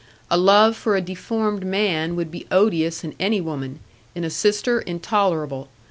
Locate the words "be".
2.31-2.47